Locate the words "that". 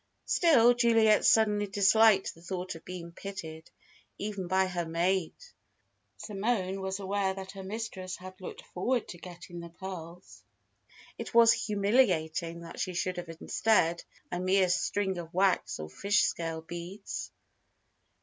7.35-7.51, 12.61-12.79